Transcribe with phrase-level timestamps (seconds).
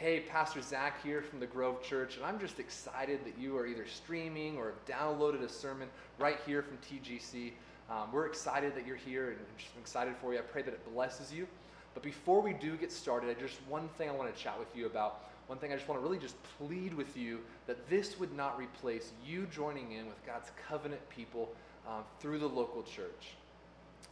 [0.00, 3.66] Hey, Pastor Zach here from the Grove Church, and I'm just excited that you are
[3.66, 7.52] either streaming or have downloaded a sermon right here from TGC.
[7.90, 10.38] Um, we're excited that you're here and just excited for you.
[10.38, 11.46] I pray that it blesses you.
[11.92, 14.74] But before we do get started, I just one thing I want to chat with
[14.74, 15.24] you about.
[15.48, 18.58] One thing I just want to really just plead with you that this would not
[18.58, 21.52] replace you joining in with God's covenant people
[21.86, 23.34] um, through the local church.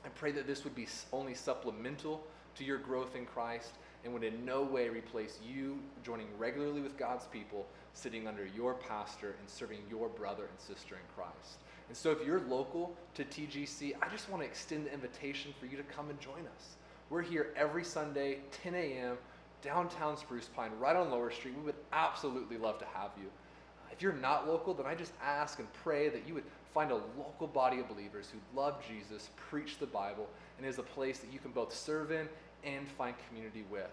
[0.05, 2.23] I pray that this would be only supplemental
[2.57, 3.71] to your growth in Christ
[4.09, 8.73] and would in no way replace you joining regularly with God's people, sitting under your
[8.73, 11.59] pastor and serving your brother and sister in Christ.
[11.89, 15.67] And so, if you're local to TGC, I just want to extend the invitation for
[15.67, 16.77] you to come and join us.
[17.11, 19.19] We're here every Sunday, 10 a.m.,
[19.61, 21.55] downtown Spruce Pine, right on Lower Street.
[21.57, 23.29] We would absolutely love to have you.
[23.93, 27.01] If you're not local, then I just ask and pray that you would find a
[27.19, 31.31] local body of believers who love Jesus, preach the Bible, and is a place that
[31.31, 32.27] you can both serve in
[32.65, 33.91] and find community with.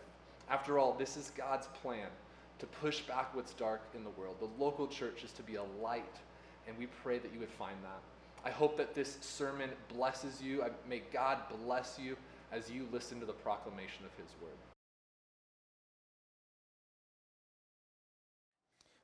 [0.49, 2.07] After all, this is God's plan
[2.59, 4.37] to push back what's dark in the world.
[4.39, 6.15] The local church is to be a light
[6.67, 8.01] and we pray that you would find that.
[8.43, 10.63] I hope that this sermon blesses you.
[10.87, 12.15] May God bless you
[12.51, 14.51] as you listen to the proclamation of His word.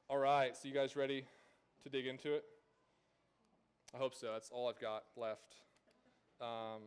[0.09, 1.25] All right, so you guys ready
[1.83, 2.43] to dig into it?
[3.95, 4.31] I hope so.
[4.31, 5.55] That's all I've got left.
[6.39, 6.81] Um,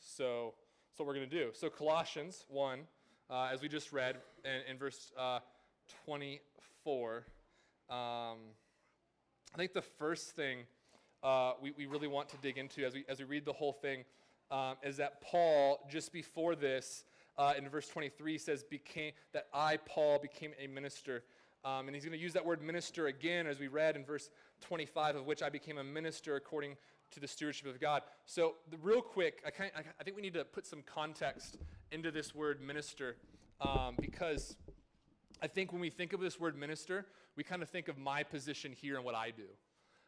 [0.00, 0.54] so,
[0.94, 1.50] that's what we're going to do.
[1.54, 2.80] So, Colossians 1,
[3.28, 4.14] uh, as we just read
[4.44, 5.40] in, in verse uh,
[6.04, 7.24] 24.
[7.90, 7.96] Um,
[9.52, 10.58] I think the first thing
[11.24, 13.72] uh, we, we really want to dig into as we, as we read the whole
[13.72, 14.04] thing
[14.52, 17.02] um, is that Paul, just before this,
[17.38, 21.24] uh, in verse 23, says, became, that I, Paul, became a minister.
[21.64, 24.30] Um, and he's going to use that word minister again, as we read in verse
[24.60, 26.76] 25, of which I became a minister according
[27.12, 28.02] to the stewardship of God.
[28.26, 31.58] So, the, real quick, I, kind, I, I, think we need to put some context
[31.92, 33.16] into this word minister
[33.60, 34.56] um, because
[35.42, 38.22] I think when we think of this word minister, we kind of think of my
[38.22, 39.44] position here and what I do.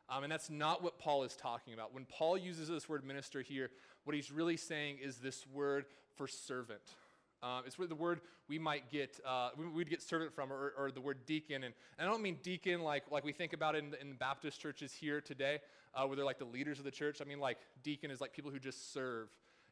[0.09, 1.93] Um, and that's not what Paul is talking about.
[1.93, 3.71] When Paul uses this word minister here,
[4.05, 6.95] what he's really saying is this word for servant.
[7.43, 11.01] Um, it's the word we might get, uh, we'd get servant from, or, or, the
[11.01, 11.65] word deacon.
[11.65, 14.93] And, and, I don't mean deacon like, like we think about in, in Baptist churches
[14.93, 15.59] here today,
[15.97, 17.21] uh, where they're like the leaders of the church.
[17.21, 19.29] I mean, like deacon is like people who just serve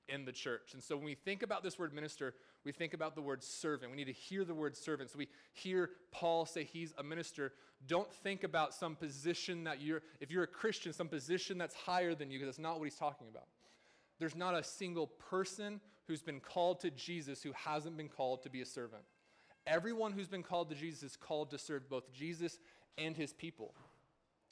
[0.08, 0.74] in the church.
[0.74, 3.90] And so when we think about this word minister, we think about the word servant.
[3.90, 5.10] We need to hear the word servant.
[5.10, 7.52] So we hear Paul say he's a minister.
[7.86, 12.14] Don't think about some position that you're, if you're a Christian, some position that's higher
[12.14, 13.46] than you, because that's not what he's talking about.
[14.18, 18.50] There's not a single person who's been called to Jesus who hasn't been called to
[18.50, 19.02] be a servant.
[19.66, 22.58] Everyone who's been called to Jesus is called to serve both Jesus
[22.98, 23.74] and his people.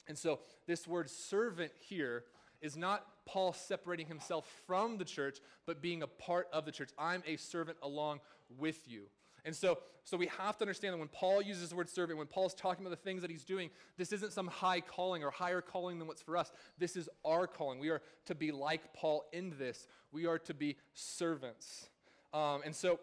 [0.07, 2.23] And so this word servant here
[2.61, 6.89] is not Paul separating himself from the church, but being a part of the church.
[6.97, 8.19] I'm a servant along
[8.57, 9.03] with you.
[9.45, 12.27] And so, so we have to understand that when Paul uses the word servant, when
[12.27, 15.61] Paul's talking about the things that he's doing, this isn't some high calling or higher
[15.61, 16.51] calling than what's for us.
[16.77, 17.79] This is our calling.
[17.79, 19.87] We are to be like Paul in this.
[20.13, 21.89] We are to be servants.
[22.33, 22.99] Um, and so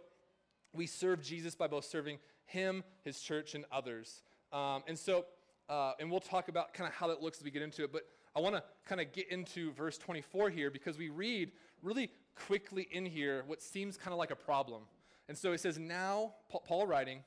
[0.73, 4.23] we serve Jesus by both serving him, his church, and others.
[4.53, 5.27] Um, and so,
[5.71, 7.93] uh, and we'll talk about kind of how that looks as we get into it.
[7.93, 8.03] But
[8.35, 12.11] I want to kind of get into verse 24 here because we read really
[12.47, 14.83] quickly in here what seems kind of like a problem.
[15.29, 16.35] And so it says, Now,
[16.67, 17.23] Paul writing,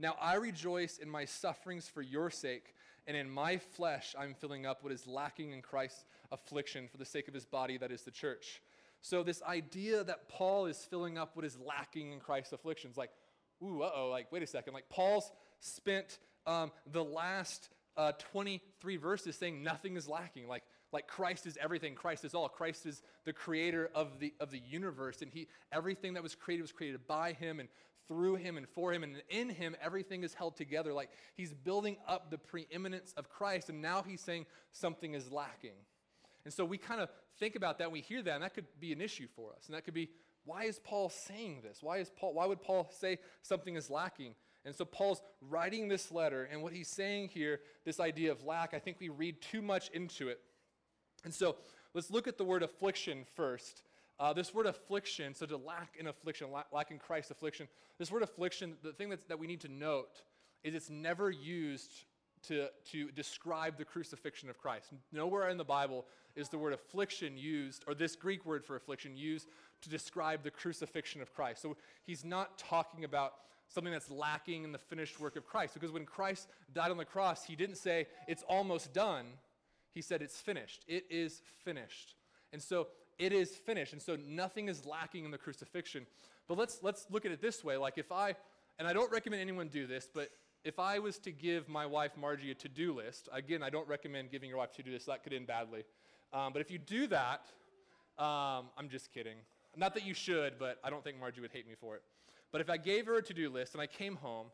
[0.00, 2.74] now I rejoice in my sufferings for your sake,
[3.06, 7.04] and in my flesh I'm filling up what is lacking in Christ's affliction for the
[7.04, 8.60] sake of his body, that is the church.
[9.02, 13.10] So, this idea that Paul is filling up what is lacking in Christ's afflictions, like,
[13.62, 14.72] ooh, uh oh, like, wait a second.
[14.72, 15.30] Like, Paul's
[15.60, 20.48] spent um, the last uh, 23 verses saying nothing is lacking.
[20.48, 21.94] Like, like Christ is everything.
[21.94, 22.48] Christ is all.
[22.48, 25.22] Christ is the creator of the, of the universe.
[25.22, 27.68] And he, everything that was created was created by him and
[28.06, 29.02] through him and for him.
[29.02, 30.92] And in him, everything is held together.
[30.92, 33.68] Like he's building up the preeminence of Christ.
[33.70, 35.76] And now he's saying something is lacking.
[36.44, 38.66] And so we kind of think about that and we hear that, and that could
[38.78, 39.66] be an issue for us.
[39.66, 40.10] And that could be,
[40.44, 41.78] why is Paul saying this?
[41.82, 44.34] Why, is Paul, why would Paul say something is lacking?
[44.64, 48.72] And so Paul's writing this letter, and what he's saying here, this idea of lack,
[48.72, 50.40] I think we read too much into it.
[51.24, 51.56] And so
[51.92, 53.82] let's look at the word affliction first.
[54.18, 57.66] Uh, this word affliction, so to lack in affliction, lack, lack in Christ's affliction,
[57.98, 60.22] this word affliction, the thing that's, that we need to note
[60.62, 61.92] is it's never used
[62.48, 64.92] to, to describe the crucifixion of Christ.
[65.12, 66.06] Nowhere in the Bible
[66.36, 69.48] is the word affliction used, or this Greek word for affliction used
[69.82, 71.62] to describe the crucifixion of Christ.
[71.62, 73.34] So he's not talking about
[73.74, 75.74] something that's lacking in the finished work of Christ.
[75.74, 79.26] Because when Christ died on the cross, he didn't say, it's almost done.
[79.90, 80.84] He said, it's finished.
[80.88, 82.14] It is finished.
[82.52, 82.88] And so
[83.18, 83.92] it is finished.
[83.92, 86.06] And so nothing is lacking in the crucifixion.
[86.48, 87.76] But let's, let's look at it this way.
[87.76, 88.34] Like if I,
[88.78, 90.30] and I don't recommend anyone do this, but
[90.64, 93.86] if I was to give my wife Margie a to do list, again, I don't
[93.88, 95.84] recommend giving your wife to do list, that could end badly.
[96.32, 97.46] Um, but if you do that,
[98.18, 99.36] um, I'm just kidding.
[99.76, 102.02] Not that you should, but I don't think Margie would hate me for it.
[102.54, 104.46] But if I gave her a to do list and I came home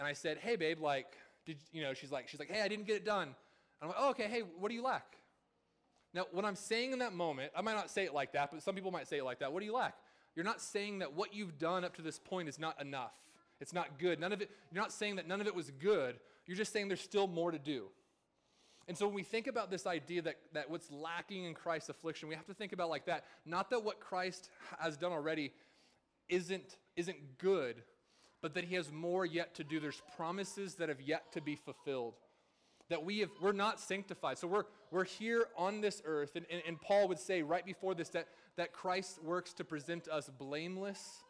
[0.00, 1.16] and I said, hey, babe, like,
[1.46, 3.28] did you know, she's like, she's like, hey, I didn't get it done.
[3.28, 3.34] And
[3.80, 5.14] I'm like, oh, okay, hey, what do you lack?
[6.12, 8.60] Now, what I'm saying in that moment, I might not say it like that, but
[8.64, 9.52] some people might say it like that.
[9.52, 9.94] What do you lack?
[10.34, 13.14] You're not saying that what you've done up to this point is not enough.
[13.60, 14.18] It's not good.
[14.18, 16.18] None of it, you're not saying that none of it was good.
[16.48, 17.84] You're just saying there's still more to do.
[18.88, 22.28] And so when we think about this idea that, that what's lacking in Christ's affliction,
[22.28, 23.24] we have to think about like that.
[23.46, 24.50] Not that what Christ
[24.80, 25.52] has done already
[26.30, 27.82] isn't, isn't good,
[28.40, 29.80] but that he has more yet to do.
[29.80, 32.14] There's promises that have yet to be fulfilled.
[32.88, 34.38] That we have, we're not sanctified.
[34.38, 37.94] So we're, we're here on this earth, and, and, and Paul would say right before
[37.94, 41.22] this that, that Christ works to present us blameless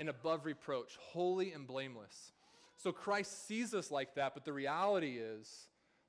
[0.00, 2.32] and above reproach, holy and blameless.
[2.76, 5.68] So Christ sees us like that, but the reality is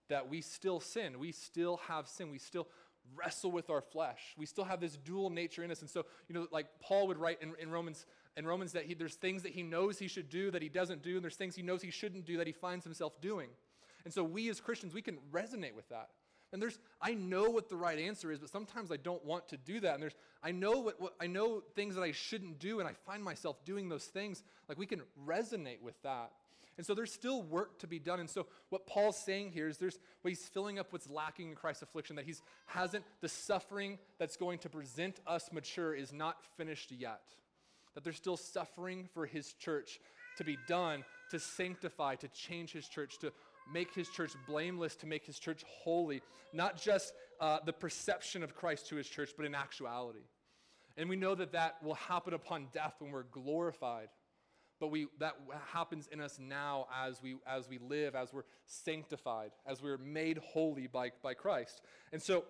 [0.10, 1.20] that we still sin.
[1.20, 2.32] We still have sin.
[2.32, 2.68] We still
[3.16, 4.34] wrestle with our flesh.
[4.38, 5.82] We still have this dual nature in us.
[5.82, 8.06] And so, you know, like Paul would write in, in Romans,
[8.36, 11.04] in Romans that he, there's things that he knows he should do that he doesn't
[11.04, 13.50] do, and there's things he knows he shouldn't do that he finds himself doing.
[14.06, 16.10] And so we as Christians, we can resonate with that.
[16.52, 19.58] And there's, I know what the right answer is, but sometimes I don't want to
[19.58, 19.96] do that.
[19.96, 22.94] And there's, I know what, what I know things that I shouldn't do, and I
[23.08, 24.44] find myself doing those things.
[24.70, 26.32] Like we can resonate with that.
[26.78, 28.20] And so there's still work to be done.
[28.20, 31.84] And so what Paul's saying here is there's he's filling up what's lacking in Christ's
[31.84, 36.92] affliction, that he's hasn't, the suffering that's going to present us mature is not finished
[36.92, 37.22] yet.
[37.96, 40.00] That there's still suffering for his church
[40.38, 43.32] to be done, to sanctify, to change his church, to
[43.72, 46.22] make his church blameless, to make his church holy.
[46.54, 50.26] Not just uh, the perception of Christ to his church, but in actuality.
[50.98, 54.10] And we know that that will happen upon death when we're glorified
[54.84, 55.38] but we, that
[55.72, 60.40] happens in us now as we, as we live, as we're sanctified, as we're made
[60.40, 61.80] holy by, by Christ.
[62.12, 62.44] And so,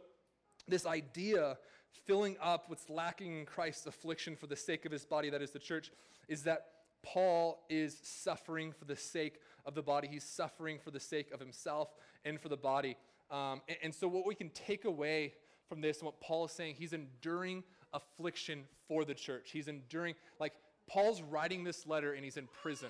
[0.67, 1.59] this idea,
[2.05, 5.51] filling up what's lacking in Christ's affliction for the sake of his body, that is
[5.51, 5.91] the church,
[6.27, 6.67] is that
[7.03, 10.07] Paul is suffering for the sake of the body.
[10.07, 11.89] He's suffering for the sake of himself
[12.25, 12.97] and for the body.
[13.29, 15.33] Um, and, and so, what we can take away
[15.67, 17.63] from this and what Paul is saying, he's enduring
[17.93, 19.49] affliction for the church.
[19.51, 20.53] He's enduring, like,
[20.87, 22.89] Paul's writing this letter and he's in prison.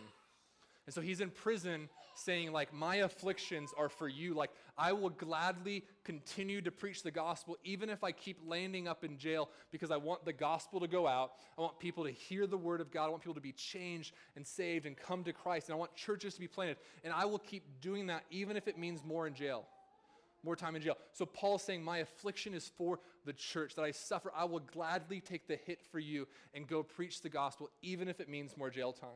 [0.86, 4.34] And so he's in prison saying, like, my afflictions are for you.
[4.34, 9.04] Like, I will gladly continue to preach the gospel, even if I keep landing up
[9.04, 11.32] in jail, because I want the gospel to go out.
[11.58, 13.06] I want people to hear the word of God.
[13.06, 15.70] I want people to be changed and saved and come to Christ.
[15.70, 16.78] And I want churches to be planted.
[17.04, 19.66] And I will keep doing that, even if it means more in jail
[20.46, 20.98] more time in jail.
[21.14, 24.32] So Paul's saying, My affliction is for the church, that I suffer.
[24.36, 28.20] I will gladly take the hit for you and go preach the gospel, even if
[28.20, 29.10] it means more jail time.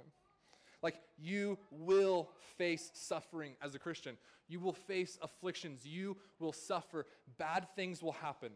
[0.84, 4.18] Like, you will face suffering as a Christian.
[4.48, 5.86] You will face afflictions.
[5.86, 7.06] You will suffer.
[7.38, 8.52] Bad things will happen.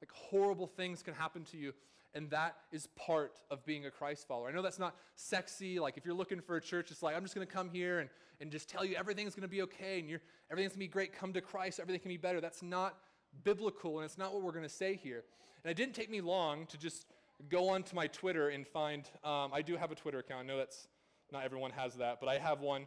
[0.00, 1.72] Like, horrible things can happen to you.
[2.14, 4.48] And that is part of being a Christ follower.
[4.48, 5.78] I know that's not sexy.
[5.78, 7.98] Like, if you're looking for a church, it's like, I'm just going to come here
[7.98, 8.08] and,
[8.40, 10.92] and just tell you everything's going to be okay and you're, everything's going to be
[10.92, 11.12] great.
[11.12, 12.40] Come to Christ, everything can be better.
[12.40, 12.96] That's not
[13.44, 15.24] biblical, and it's not what we're going to say here.
[15.62, 17.06] And it didn't take me long to just
[17.50, 20.40] go onto my Twitter and find, um, I do have a Twitter account.
[20.40, 20.88] I know that's
[21.32, 22.86] not everyone has that, but I have one.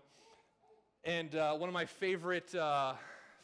[1.03, 2.93] And uh, one of my favorite, uh,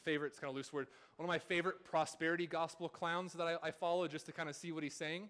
[0.03, 3.57] favorite, it's kind of loose word, one of my favorite prosperity gospel clowns that I,
[3.63, 5.29] I follow just to kind of see what he's saying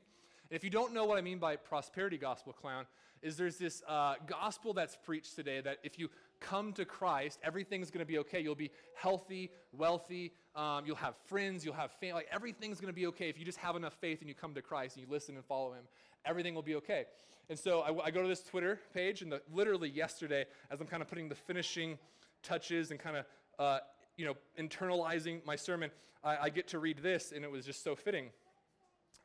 [0.49, 2.85] if you don't know what I mean by prosperity gospel clown,
[3.21, 7.89] is there's this uh, gospel that's preached today that if you come to Christ, everything's
[7.89, 8.39] going to be okay.
[8.39, 12.21] You'll be healthy, wealthy, um, you'll have friends, you'll have family.
[12.21, 14.53] Like everything's going to be okay if you just have enough faith and you come
[14.53, 15.85] to Christ and you listen and follow Him.
[16.27, 17.05] Everything will be okay.
[17.49, 20.87] And so I, I go to this Twitter page, and the, literally yesterday, as I'm
[20.87, 21.97] kind of putting the finishing
[22.43, 23.25] touches and kind of
[23.57, 23.79] uh,
[24.17, 25.89] you know internalizing my sermon,
[26.23, 28.29] I, I get to read this, and it was just so fitting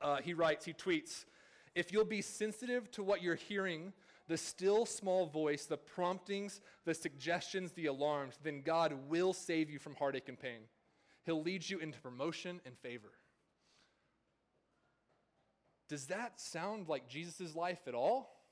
[0.03, 1.25] uh, he writes, he tweets,
[1.75, 3.93] if you'll be sensitive to what you're hearing,
[4.29, 9.79] the still small voice, the promptings, the suggestions, the alarms, then God will save you
[9.79, 10.61] from heartache and pain.
[11.25, 13.13] He'll lead you into promotion and favor.
[15.89, 18.43] Does that sound like Jesus' life at all?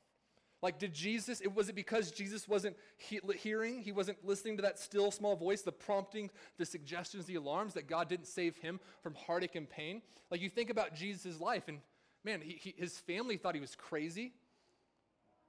[0.62, 4.62] Like, did Jesus, it, was it because Jesus wasn't he, hearing, he wasn't listening to
[4.62, 8.78] that still small voice, the prompting, the suggestions, the alarms, that God didn't save him
[9.02, 10.02] from heartache and pain?
[10.30, 11.78] Like, you think about Jesus' life, and
[12.24, 14.34] man, he, he, his family thought he was crazy.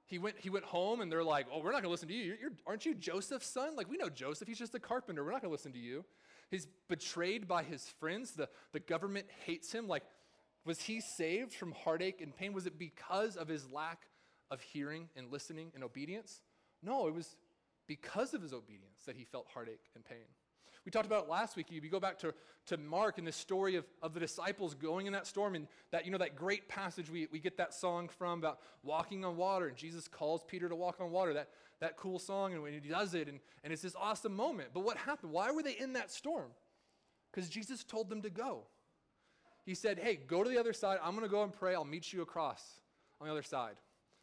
[0.06, 2.14] He went, he went home, and they're like, oh, we're not going to listen to
[2.14, 2.24] you.
[2.24, 3.76] You're, you're, aren't you Joseph's son?
[3.76, 4.48] Like, we know Joseph.
[4.48, 5.22] He's just a carpenter.
[5.22, 6.06] We're not going to listen to you.
[6.50, 8.32] He's betrayed by his friends.
[8.32, 9.88] The, the government hates him.
[9.88, 10.04] Like,
[10.64, 12.52] was he saved from heartache and pain?
[12.52, 14.06] Was it because of his lack
[14.50, 16.40] of hearing and listening and obedience?
[16.82, 17.36] No, it was
[17.86, 20.24] because of his obedience that he felt heartache and pain.
[20.84, 21.66] We talked about it last week.
[21.70, 22.34] If You go back to,
[22.66, 26.04] to Mark and the story of, of the disciples going in that storm and that,
[26.04, 29.68] you know, that great passage we, we get that song from about walking on water
[29.68, 31.50] and Jesus calls Peter to walk on water, that,
[31.80, 34.70] that cool song and when he does it and, and it's this awesome moment.
[34.74, 35.32] But what happened?
[35.32, 36.50] Why were they in that storm?
[37.32, 38.64] Because Jesus told them to go.
[39.64, 40.98] He said, hey, go to the other side.
[41.02, 41.74] I'm going to go and pray.
[41.74, 42.62] I'll meet you across
[43.20, 43.76] on the other side.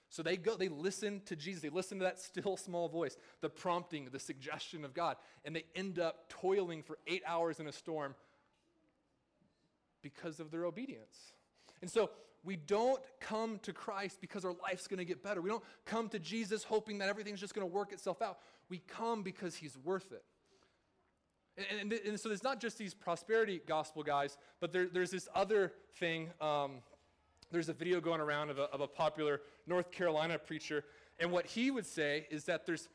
[0.09, 1.61] So they go, they listen to Jesus.
[1.61, 5.17] They listen to that still small voice, the prompting, the suggestion of God.
[5.45, 8.15] And they end up toiling for eight hours in a storm
[10.01, 11.33] because of their obedience.
[11.81, 12.09] And so
[12.43, 15.41] we don't come to Christ because our life's going to get better.
[15.41, 18.39] We don't come to Jesus hoping that everything's just going to work itself out.
[18.69, 20.23] We come because he's worth it.
[21.57, 25.27] And, and, and so it's not just these prosperity gospel guys, but there, there's this
[25.35, 26.81] other thing um,
[27.51, 30.83] there's a video going around of a, of a popular North Carolina preacher,
[31.19, 32.87] and what he would say is that there's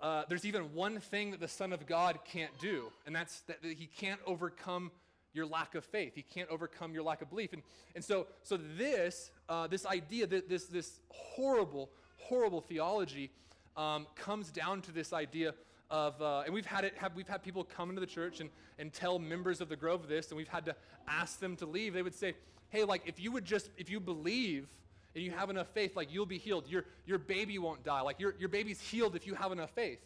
[0.00, 3.58] uh, there's even one thing that the Son of God can't do, and that's that
[3.62, 4.90] he can't overcome
[5.34, 6.14] your lack of faith.
[6.14, 7.52] He can't overcome your lack of belief.
[7.52, 7.62] And,
[7.94, 13.30] and so, so this, uh, this idea, this, this horrible, horrible theology
[13.76, 15.54] um, comes down to this idea
[15.92, 18.48] of, uh, and we've had it, have, we've had people come into the church and,
[18.78, 20.74] and tell members of the Grove this, and we've had to
[21.06, 21.92] ask them to leave.
[21.92, 22.34] They would say,
[22.70, 24.66] hey, like if you would just, if you believe
[25.14, 26.66] and you have enough faith, like you'll be healed.
[26.66, 28.00] Your, your baby won't die.
[28.00, 30.00] Like your, your baby's healed if you have enough faith.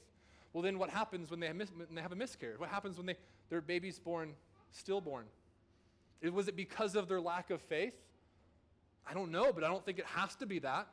[0.53, 2.59] Well, then what happens when they have, mis- when they have a miscarriage?
[2.59, 3.17] What happens when they,
[3.49, 4.33] their baby's born
[4.73, 5.27] stillborn?
[6.21, 7.95] It, was it because of their lack of faith?
[9.09, 10.89] I don't know, but I don't think it has to be that.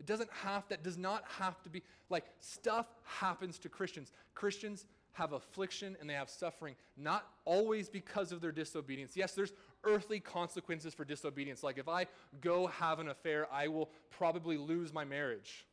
[0.00, 4.12] It doesn't have, that does not have to be, like, stuff happens to Christians.
[4.34, 9.16] Christians have affliction and they have suffering, not always because of their disobedience.
[9.16, 9.52] Yes, there's
[9.84, 11.62] earthly consequences for disobedience.
[11.62, 12.06] Like if I
[12.40, 15.66] go have an affair, I will probably lose my marriage.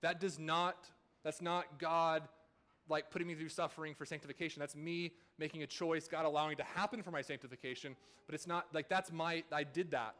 [0.00, 0.88] That does not,
[1.22, 2.24] that's not God
[2.88, 4.58] like putting me through suffering for sanctification.
[4.58, 7.94] That's me making a choice, God allowing it to happen for my sanctification.
[8.26, 10.16] But it's not like that's my, I did that.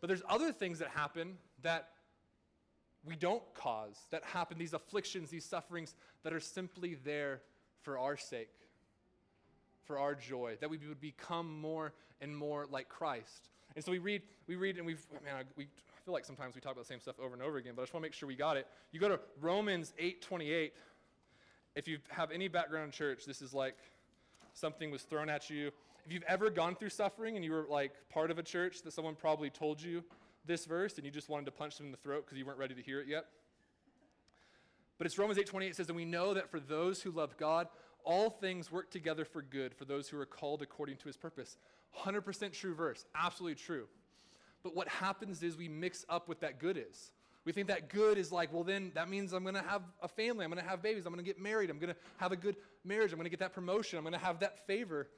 [0.00, 1.90] But there's other things that happen that
[3.04, 7.40] we don't cause, that happen, these afflictions, these sufferings that are simply there
[7.82, 8.50] for our sake,
[9.84, 13.48] for our joy, that we would become more and more like Christ.
[13.74, 16.60] And so we read, we read, and we've, man, we, I feel like sometimes we
[16.60, 18.14] talk about the same stuff over and over again, but I just want to make
[18.14, 18.66] sure we got it.
[18.92, 20.72] You go to Romans 8 28.
[21.74, 23.76] If you have any background in church, this is like
[24.52, 25.68] something was thrown at you.
[26.04, 28.92] If you've ever gone through suffering and you were like part of a church that
[28.92, 30.04] someone probably told you
[30.44, 32.58] this verse and you just wanted to punch them in the throat because you weren't
[32.58, 33.26] ready to hear it yet,
[34.98, 37.68] but it's Romans 8:28 says, "And we know that for those who love God,
[38.04, 41.56] all things work together for good for those who are called according to his purpose."
[41.92, 43.88] 100% true verse, absolutely true.
[44.62, 47.12] But what happens is we mix up what that good is.
[47.44, 50.06] We think that good is like, well, then that means I'm going to have a
[50.06, 50.44] family.
[50.44, 51.06] I'm going to have babies.
[51.06, 51.70] I'm going to get married.
[51.70, 53.12] I'm going to have a good marriage.
[53.12, 53.98] I'm going to get that promotion.
[53.98, 55.08] I'm going to have that favor.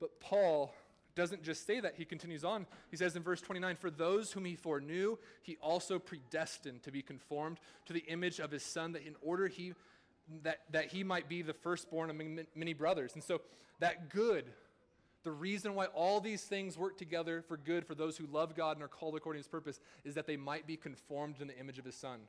[0.00, 0.74] But Paul
[1.14, 2.66] doesn't just say that, he continues on.
[2.90, 7.02] He says in verse 29 For those whom he foreknew, he also predestined to be
[7.02, 9.74] conformed to the image of his son, that in order he
[10.42, 13.14] that, that he might be the firstborn among many brothers.
[13.14, 13.40] And so
[13.80, 14.44] that good,
[15.22, 18.76] the reason why all these things work together for good for those who love God
[18.76, 21.58] and are called according to his purpose is that they might be conformed in the
[21.58, 22.20] image of his son.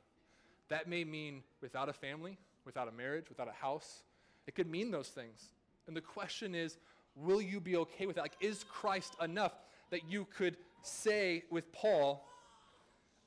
[0.68, 4.02] That may mean without a family, without a marriage, without a house.
[4.46, 5.52] It could mean those things.
[5.86, 6.78] And the question is,
[7.14, 8.22] will you be okay with that?
[8.22, 9.52] Like, is Christ enough
[9.90, 12.26] that you could say with Paul,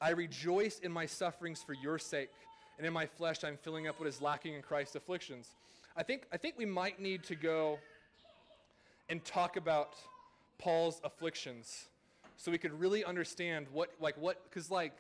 [0.01, 2.29] I rejoice in my sufferings for your sake,
[2.77, 5.55] and in my flesh I'm filling up what is lacking in Christ's afflictions?
[5.95, 7.79] I think, I think we might need to go
[9.09, 9.95] and talk about
[10.57, 11.85] Paul's afflictions
[12.37, 14.93] so we could really understand what, like, what, because, like,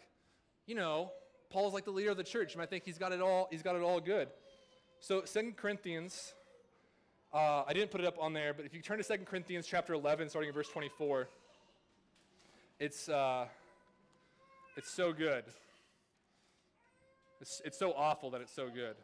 [0.67, 1.11] you know,
[1.49, 3.61] Paul's like the leader of the church, and I think he's got it all, he's
[3.61, 4.29] got it all good.
[4.99, 6.33] So, Second Corinthians
[7.35, 9.67] uh, I didn't put it up on there, but if you turn to 2 Corinthians
[9.67, 11.27] chapter 11, starting in verse 24,
[12.79, 13.45] it's, uh,
[14.77, 15.43] it's so good.
[17.41, 18.95] It's, it's so awful that it's so good.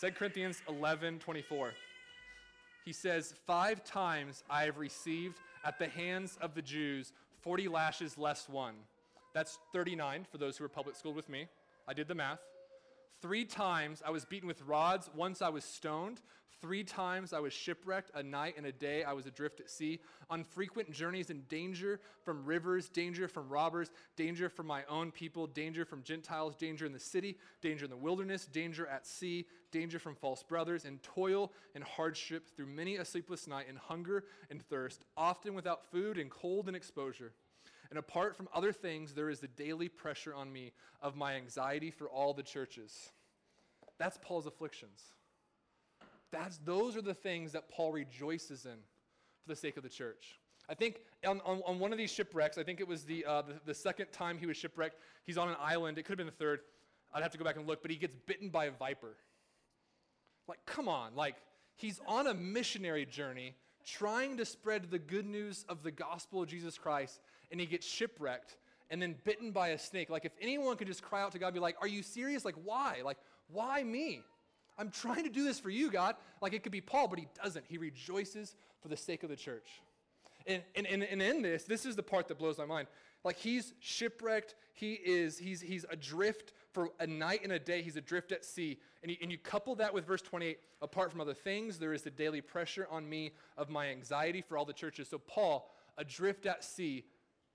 [0.00, 1.72] 2 Corinthians 11, 24.
[2.84, 8.18] He says, Five times I have received at the hands of the Jews 40 lashes
[8.18, 8.74] less one.
[9.32, 11.46] That's 39 for those who were public schooled with me.
[11.86, 12.40] I did the math.
[13.24, 15.08] Three times I was beaten with rods.
[15.14, 16.20] Once I was stoned.
[16.60, 18.10] Three times I was shipwrecked.
[18.14, 20.00] A night and a day I was adrift at sea.
[20.28, 25.46] On frequent journeys in danger from rivers, danger from robbers, danger from my own people,
[25.46, 29.98] danger from Gentiles, danger in the city, danger in the wilderness, danger at sea, danger
[29.98, 34.60] from false brothers, and toil and hardship through many a sleepless night, and hunger and
[34.68, 37.32] thirst, often without food and cold and exposure.
[37.90, 41.90] And apart from other things, there is the daily pressure on me of my anxiety
[41.90, 43.10] for all the churches.
[43.98, 45.00] That's Paul's afflictions.
[46.32, 48.78] That's, those are the things that Paul rejoices in
[49.42, 50.40] for the sake of the church.
[50.68, 53.42] I think on, on, on one of these shipwrecks, I think it was the, uh,
[53.42, 55.98] the, the second time he was shipwrecked, he's on an island.
[55.98, 56.60] It could have been the third.
[57.12, 59.16] I'd have to go back and look, but he gets bitten by a viper.
[60.48, 61.14] Like, come on.
[61.14, 61.36] Like,
[61.76, 66.48] he's on a missionary journey trying to spread the good news of the gospel of
[66.48, 67.20] Jesus Christ,
[67.50, 68.56] and he gets shipwrecked
[68.90, 70.10] and then bitten by a snake.
[70.10, 72.44] Like, if anyone could just cry out to God, be like, Are you serious?
[72.44, 73.00] Like, why?
[73.04, 74.22] Like, why me?
[74.76, 76.16] I'm trying to do this for you, God.
[76.40, 77.64] Like, it could be Paul, but he doesn't.
[77.68, 79.68] He rejoices for the sake of the church.
[80.46, 82.88] And, and, and, and in this, this is the part that blows my mind.
[83.24, 87.96] Like he's shipwrecked, he is, he's, he's adrift for a night and a day, he's
[87.96, 88.78] adrift at sea.
[89.02, 92.10] And and you couple that with verse 28, apart from other things, there is the
[92.10, 95.08] daily pressure on me of my anxiety for all the churches.
[95.08, 97.04] So Paul, adrift at sea,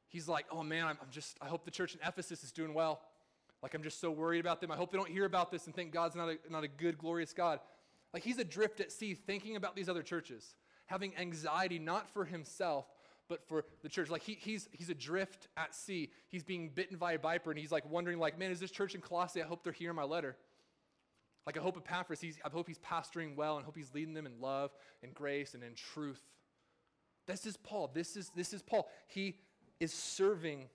[0.09, 2.73] he's like, oh man, I'm, I'm just, I hope the church in Ephesus is doing
[2.73, 3.01] well.
[3.63, 4.71] Like I'm just so worried about them.
[4.71, 6.97] I hope they don't hear about this and think God's not a, not a good,
[6.97, 7.59] glorious God.
[8.13, 10.55] Like he's adrift at sea thinking about these other churches
[10.89, 12.85] having anxiety not for himself,
[13.27, 14.09] but for the church.
[14.09, 16.09] Like he, he's, he's adrift at sea.
[16.29, 18.95] He's being bitten by a viper, and he's like wondering, like, man, is this church
[18.95, 19.43] in Colossae?
[19.43, 20.35] I hope they're hearing my letter.
[21.45, 24.25] Like I hope Epaphras, he's, I hope he's pastoring well and hope he's leading them
[24.25, 24.71] in love
[25.03, 26.21] and grace and in truth.
[27.27, 27.91] This is Paul.
[27.93, 28.89] This is, this is Paul.
[29.07, 29.35] He
[29.79, 30.67] is serving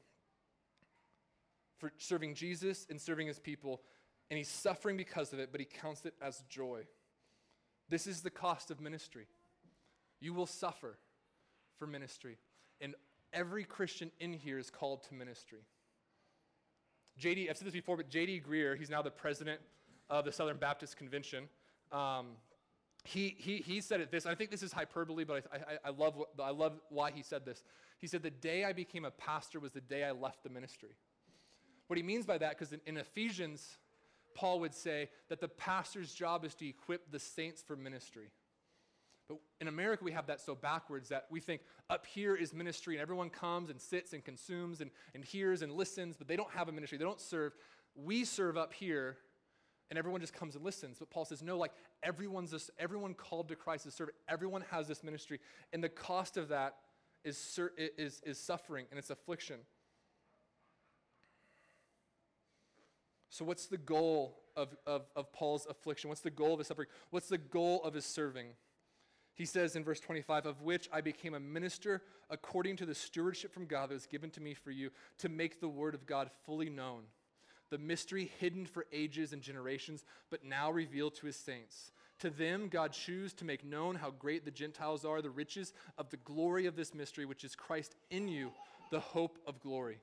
[1.79, 3.83] for serving Jesus and serving his people,
[4.31, 6.87] and he's suffering because of it, but he counts it as joy.
[7.89, 9.27] This is the cost of ministry.
[10.21, 10.97] You will suffer
[11.79, 12.39] for ministry.
[12.81, 12.95] And
[13.33, 15.67] every Christian in here is called to ministry.
[17.21, 19.61] JD, I've said this before, but JD Greear, he's now the president
[20.09, 21.49] of the Southern Baptist Convention.
[21.93, 22.29] Um,
[23.05, 25.91] he, he, he said it this, I think this is hyperbole, but I, I, I,
[25.91, 27.63] love I love why he said this.
[27.99, 30.97] He said, The day I became a pastor was the day I left the ministry.
[31.87, 33.77] What he means by that, because in, in Ephesians,
[34.35, 38.31] Paul would say that the pastor's job is to equip the saints for ministry.
[39.29, 42.95] But in America, we have that so backwards that we think up here is ministry
[42.95, 46.51] and everyone comes and sits and consumes and, and hears and listens, but they don't
[46.53, 46.97] have a ministry.
[46.97, 47.53] They don't serve.
[47.95, 49.19] We serve up here
[49.91, 50.99] and everyone just comes and listens.
[50.99, 54.11] But Paul says, no, like everyone's this, everyone called to Christ to serve.
[54.29, 55.41] Everyone has this ministry.
[55.73, 56.77] And the cost of that
[57.25, 59.57] is, is, is suffering and it's affliction.
[63.31, 66.09] So, what's the goal of, of, of Paul's affliction?
[66.09, 66.87] What's the goal of his suffering?
[67.11, 68.47] What's the goal of his serving?
[69.35, 73.53] He says in verse 25, of which I became a minister according to the stewardship
[73.53, 76.31] from God that was given to me for you to make the word of God
[76.47, 77.03] fully known,
[77.71, 81.93] the mystery hidden for ages and generations, but now revealed to his saints.
[82.21, 86.11] To them, God chose to make known how great the Gentiles are, the riches of
[86.11, 88.51] the glory of this mystery, which is Christ in you,
[88.91, 89.99] the hope of glory.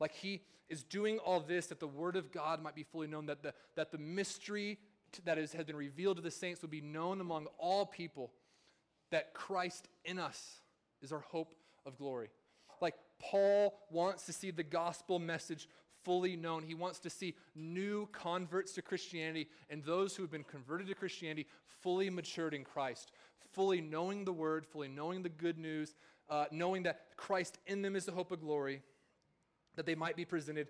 [0.00, 3.26] Like he is doing all this that the word of God might be fully known,
[3.26, 4.78] that the, that the mystery
[5.24, 8.32] that is, has been revealed to the saints would be known among all people
[9.10, 10.60] that Christ in us
[11.02, 11.54] is our hope
[11.86, 12.30] of glory.
[12.80, 15.68] Like Paul wants to see the gospel message
[16.04, 16.62] fully known.
[16.62, 20.94] He wants to see new converts to Christianity and those who have been converted to
[20.94, 21.46] Christianity
[21.80, 23.12] fully matured in Christ,
[23.52, 25.94] fully knowing the word, fully knowing the good news,
[26.30, 28.82] uh, knowing that Christ in them is the hope of glory,
[29.76, 30.68] that they might be presented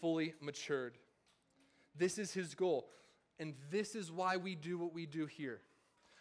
[0.00, 0.96] fully matured.
[1.96, 2.88] This is his goal.
[3.38, 5.60] And this is why we do what we do here.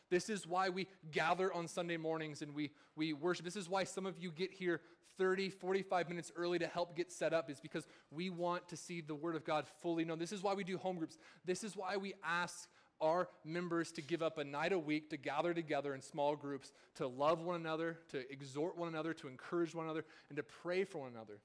[0.09, 3.45] This is why we gather on Sunday mornings and we, we worship.
[3.45, 4.81] This is why some of you get here
[5.17, 9.01] 30, 45 minutes early to help get set up, is because we want to see
[9.01, 10.19] the Word of God fully known.
[10.19, 11.17] This is why we do home groups.
[11.45, 12.67] This is why we ask
[13.01, 16.71] our members to give up a night a week to gather together in small groups
[16.95, 20.83] to love one another, to exhort one another, to encourage one another, and to pray
[20.83, 21.39] for one another.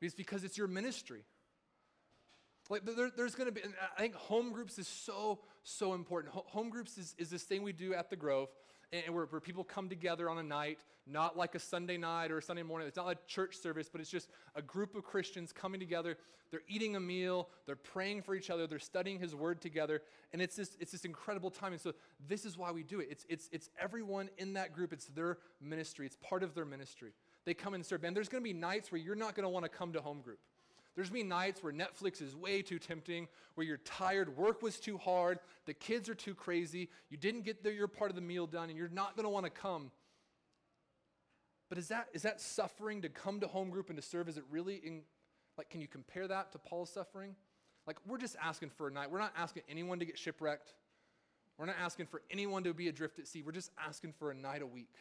[0.00, 1.24] It's because it's your ministry.
[2.68, 3.62] Like there, there's going to be,
[3.96, 6.34] I think home groups is so, so important.
[6.34, 8.48] Home groups is, is this thing we do at the Grove,
[8.92, 12.38] and where, where people come together on a night, not like a Sunday night or
[12.38, 12.88] a Sunday morning.
[12.88, 16.16] It's not like church service, but it's just a group of Christians coming together.
[16.50, 20.40] They're eating a meal, they're praying for each other, they're studying His Word together, and
[20.40, 21.72] it's this, it's this incredible time.
[21.72, 21.92] And so
[22.28, 23.08] this is why we do it.
[23.10, 24.92] It's, it's, it's everyone in that group.
[24.92, 26.06] It's their ministry.
[26.06, 27.12] It's part of their ministry.
[27.44, 28.04] They come and serve.
[28.04, 30.00] And there's going to be nights where you're not going to want to come to
[30.00, 30.38] home group.
[30.96, 34.96] There's been nights where Netflix is way too tempting, where you're tired, work was too
[34.96, 38.46] hard, the kids are too crazy, you didn't get the, your part of the meal
[38.46, 39.90] done, and you're not going to want to come.
[41.68, 44.28] But is that, is that suffering to come to home group and to serve?
[44.28, 45.02] Is it really, in,
[45.58, 47.36] like, can you compare that to Paul's suffering?
[47.86, 49.10] Like, we're just asking for a night.
[49.10, 50.72] We're not asking anyone to get shipwrecked.
[51.58, 53.42] We're not asking for anyone to be adrift at sea.
[53.42, 54.94] We're just asking for a night a week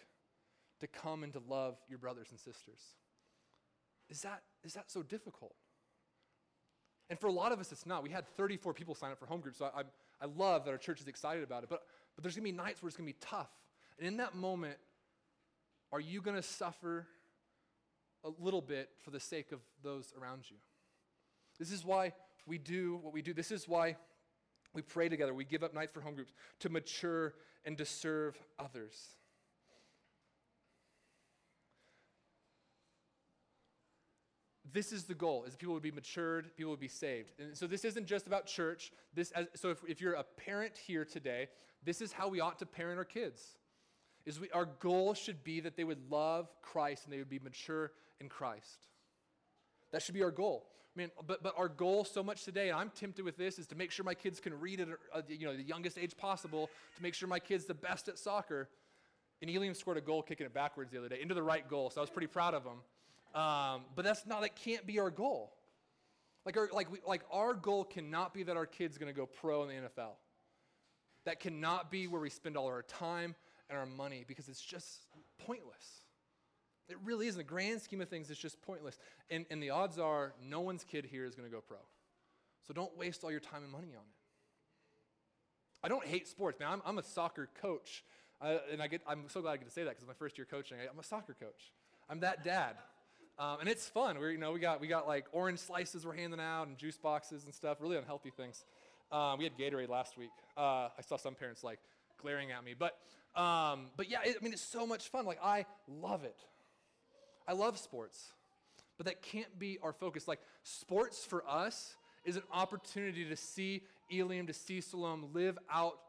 [0.81, 2.81] to come and to love your brothers and sisters.
[4.09, 5.55] is that, is that so difficult?
[7.09, 8.03] And for a lot of us, it's not.
[8.03, 9.83] We had 34 people sign up for home groups, so I, I,
[10.21, 11.69] I love that our church is excited about it.
[11.69, 11.83] But,
[12.15, 13.49] but there's going to be nights where it's going to be tough.
[13.99, 14.77] And in that moment,
[15.91, 17.05] are you going to suffer
[18.23, 20.57] a little bit for the sake of those around you?
[21.59, 22.13] This is why
[22.47, 23.33] we do what we do.
[23.33, 23.97] This is why
[24.73, 25.33] we pray together.
[25.33, 29.15] We give up nights for home groups to mature and to serve others.
[34.75, 37.31] This is the goal is that people would be matured people would be saved.
[37.39, 38.91] And so this isn't just about church.
[39.13, 41.47] This as, so if, if you're a parent here today
[41.83, 43.41] this is how we ought to parent our kids.
[44.25, 47.39] Is we, our goal should be that they would love christ and they would be
[47.39, 48.87] mature in christ.
[49.91, 50.65] That should be our goal.
[50.95, 53.67] I mean, but, but our goal so much today, and I'm tempted with this, is
[53.67, 57.03] to make sure my kids can read at you know, the youngest age possible, to
[57.03, 58.69] make sure my kid's the best at soccer.
[59.41, 61.89] And Eliam scored a goal kicking it backwards the other day into the right goal,
[61.89, 62.77] so I was pretty proud of him.
[63.35, 65.53] Um, but that's not, that can't be our goal.
[66.45, 69.25] Like our, like, we, like our goal cannot be that our kid's going to go
[69.25, 70.13] pro in the NFL.
[71.25, 73.35] That cannot be where we spend all our time
[73.69, 75.07] and our money because it's just
[75.45, 76.05] pointless.
[76.87, 77.33] It really is.
[77.33, 78.97] In the grand scheme of things, it's just pointless.
[79.29, 81.77] And, and the odds are no one's kid here is going to go pro.
[82.67, 84.15] So don't waste all your time and money on it.
[85.83, 86.69] I don't hate sports, man.
[86.71, 88.03] I'm, I'm a soccer coach.
[88.41, 90.45] And I get, I'm so glad I get to say that because my first year
[90.49, 90.77] coaching.
[90.89, 91.73] I'm a soccer coach.
[92.09, 92.75] I'm that dad.
[93.37, 94.17] Um, and it's fun.
[94.19, 96.97] We you know we got we got like orange slices we're handing out and juice
[96.97, 97.77] boxes and stuff.
[97.81, 98.63] Really unhealthy things.
[99.11, 100.31] Um, we had Gatorade last week.
[100.57, 101.79] Uh, I saw some parents like
[102.21, 102.97] glaring at me, but
[103.39, 105.25] um, but yeah, it, I mean it's so much fun.
[105.25, 106.37] Like I love it.
[107.47, 108.31] I love sports,
[108.97, 110.27] but that can't be our focus.
[110.27, 115.99] Like sports for us is an opportunity to see Eliam, to see Salome live out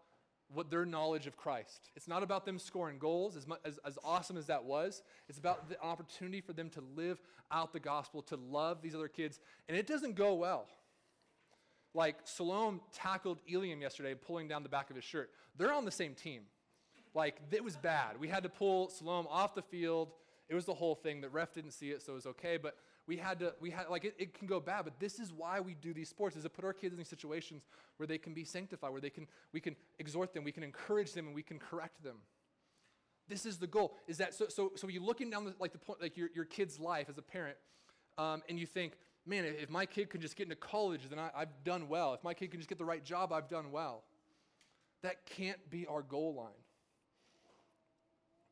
[0.52, 1.90] what their knowledge of Christ.
[1.96, 5.02] It's not about them scoring goals, as, much, as, as awesome as that was.
[5.28, 9.08] It's about the opportunity for them to live out the gospel, to love these other
[9.08, 9.40] kids.
[9.68, 10.66] And it doesn't go well.
[11.94, 15.30] Like Salome tackled Eliam yesterday, pulling down the back of his shirt.
[15.56, 16.42] They're on the same team.
[17.14, 18.20] Like, it was bad.
[18.20, 20.12] We had to pull Salome off the field.
[20.50, 21.22] It was the whole thing.
[21.22, 22.58] The ref didn't see it, so it was okay.
[22.58, 22.76] But
[23.06, 25.60] we had to, we had, like, it, it can go bad, but this is why
[25.60, 27.62] we do these sports, is to put our kids in these situations
[27.98, 31.12] where they can be sanctified, where they can, we can exhort them, we can encourage
[31.12, 32.16] them, and we can correct them.
[33.28, 35.78] This is the goal, is that, so, so, so you're looking down, the, like, the
[35.78, 37.56] point, like your, your kid's life as a parent,
[38.18, 41.30] um, and you think, man, if my kid can just get into college, then I,
[41.34, 42.14] I've done well.
[42.14, 44.04] If my kid can just get the right job, I've done well.
[45.02, 46.65] That can't be our goal line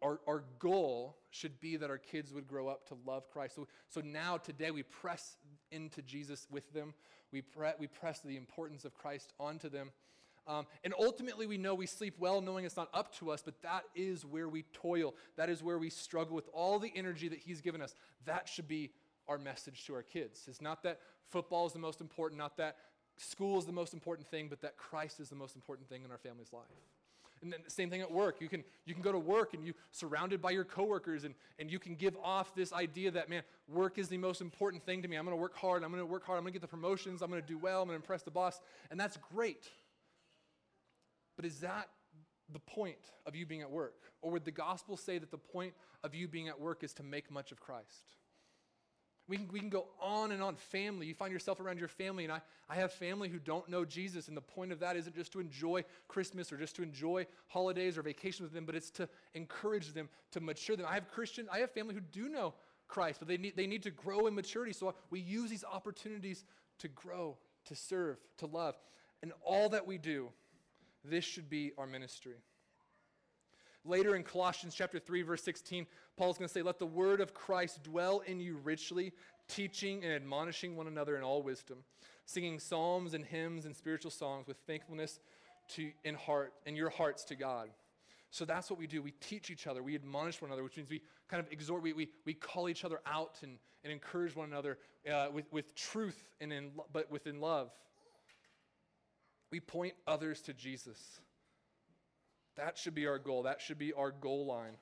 [0.04, 3.56] our, our goal should be that our kids would grow up to love Christ.
[3.56, 5.36] So, so now, today, we press
[5.70, 6.92] into Jesus with them.
[7.32, 9.90] We, pre- we press the importance of Christ onto them.
[10.46, 13.62] Um, and ultimately, we know we sleep well knowing it's not up to us, but
[13.62, 15.14] that is where we toil.
[15.36, 17.94] That is where we struggle with all the energy that He's given us.
[18.26, 18.90] That should be
[19.26, 20.42] our message to our kids.
[20.48, 22.76] It's not that football is the most important, not that
[23.16, 26.10] school is the most important thing, but that Christ is the most important thing in
[26.10, 26.64] our family's life.
[27.44, 28.40] And then the same thing at work.
[28.40, 31.70] You can, you can go to work and you're surrounded by your coworkers and, and
[31.70, 35.08] you can give off this idea that, man, work is the most important thing to
[35.08, 35.16] me.
[35.16, 35.84] I'm going to work hard.
[35.84, 36.38] I'm going to work hard.
[36.38, 37.20] I'm going to get the promotions.
[37.20, 37.82] I'm going to do well.
[37.82, 38.62] I'm going to impress the boss.
[38.90, 39.68] And that's great.
[41.36, 41.90] But is that
[42.50, 44.00] the point of you being at work?
[44.22, 47.02] Or would the gospel say that the point of you being at work is to
[47.02, 48.16] make much of Christ?
[49.26, 50.56] We can, we can go on and on.
[50.56, 53.84] Family, you find yourself around your family, and I, I have family who don't know
[53.84, 57.26] Jesus, and the point of that isn't just to enjoy Christmas or just to enjoy
[57.48, 60.86] holidays or vacations with them, but it's to encourage them, to mature them.
[60.88, 62.54] I have Christian, I have family who do know
[62.86, 64.72] Christ, but they need, they need to grow in maturity.
[64.72, 66.44] So we use these opportunities
[66.80, 68.74] to grow, to serve, to love.
[69.22, 70.28] And all that we do,
[71.02, 72.34] this should be our ministry.
[73.84, 77.34] Later in Colossians chapter 3 verse 16, Paul's going to say, "Let the word of
[77.34, 79.12] Christ dwell in you richly,
[79.48, 81.78] teaching and admonishing one another in all wisdom,
[82.24, 85.20] singing psalms and hymns and spiritual songs with thankfulness
[85.68, 87.70] to in heart in your hearts to God."
[88.34, 89.00] So that's what we do.
[89.00, 89.80] We teach each other.
[89.80, 92.84] We admonish one another, which means we kind of exhort, we, we, we call each
[92.84, 97.40] other out and, and encourage one another uh, with, with truth and in, but within
[97.40, 97.70] love.
[99.52, 101.20] We point others to Jesus.
[102.56, 103.42] That should be our goal.
[103.42, 104.74] That should be our goal line.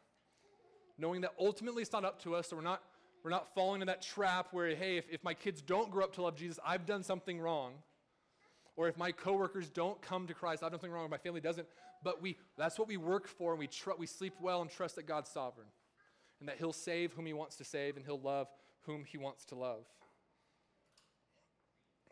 [0.98, 2.82] Knowing that ultimately it's not up to us, so we're not,
[3.24, 6.12] we're not falling into that trap where, hey, if, if my kids don't grow up
[6.14, 7.72] to love Jesus, I've done something wrong.
[8.76, 11.40] Or if my coworkers don't come to Christ, I've done something wrong, or my family
[11.40, 11.66] doesn't.
[12.02, 14.96] But we, that's what we work for, and we, tr- we sleep well and trust
[14.96, 15.68] that God's sovereign.
[16.40, 18.48] And that He'll save whom He wants to save, and He'll love
[18.82, 19.84] whom He wants to love.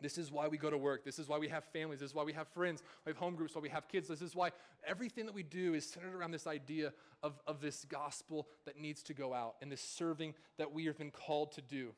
[0.01, 1.05] This is why we go to work.
[1.05, 1.99] This is why we have families.
[1.99, 2.81] This is why we have friends.
[3.05, 4.07] We have home groups, why we have kids.
[4.07, 4.49] This is why
[4.85, 9.03] everything that we do is centered around this idea of, of this gospel that needs
[9.03, 11.93] to go out and this serving that we have been called to do.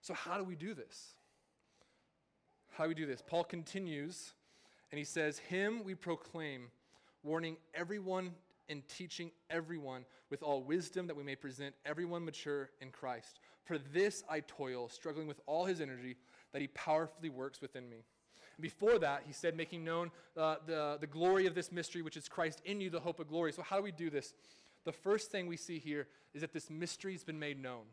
[0.00, 1.14] So, how do we do this?
[2.72, 3.22] How do we do this?
[3.26, 4.32] Paul continues
[4.90, 6.70] and he says, Him we proclaim,
[7.22, 8.32] warning everyone
[8.68, 13.40] and teaching everyone with all wisdom that we may present everyone mature in Christ.
[13.64, 16.16] For this I toil, struggling with all his energy
[16.52, 18.04] that he powerfully works within me.
[18.60, 22.28] Before that, he said, making known uh, the, the glory of this mystery, which is
[22.28, 23.52] Christ in you, the hope of glory.
[23.52, 24.34] So, how do we do this?
[24.84, 27.84] The first thing we see here is that this mystery has been made known.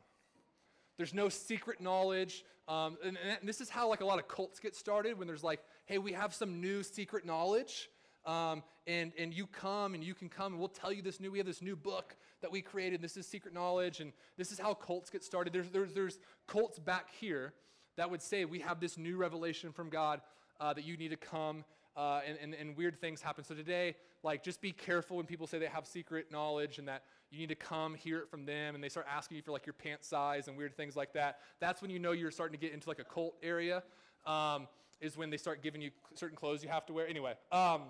[0.98, 2.44] There's no secret knowledge.
[2.68, 5.44] Um, and, and, this is how like a lot of cults get started when there's
[5.44, 7.90] like, hey, we have some new secret knowledge.
[8.26, 11.32] Um, and, and you come and you can come and we'll tell you this new,
[11.32, 13.02] we have this new book that we created.
[13.02, 14.00] This is secret knowledge.
[14.00, 15.54] And this is how cults get started.
[15.54, 17.54] There's, there's, there's cults back here
[17.98, 20.22] that would say we have this new revelation from God
[20.60, 21.64] uh, that you need to come
[21.98, 23.44] uh, and, and, and weird things happen.
[23.44, 27.04] So today, like, just be careful when people say they have secret knowledge and that
[27.32, 29.66] you need to come hear it from them and they start asking you for like
[29.66, 31.40] your pant size and weird things like that.
[31.60, 33.84] That's when you know you're starting to get into like a cult area.
[34.26, 34.68] Um,
[35.02, 37.08] is when they start giving you certain clothes you have to wear.
[37.08, 37.82] Anyway, um,